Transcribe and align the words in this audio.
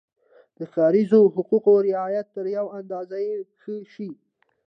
د 0.57 0.59
ښاریزو 0.73 1.19
حقوقو 1.35 1.73
رعایت 1.89 2.27
تر 2.35 2.45
یوې 2.57 2.71
اندازې 2.79 3.21
ښه 3.59 3.75
شي. 3.93 4.09